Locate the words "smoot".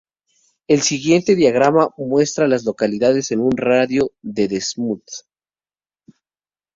4.59-5.03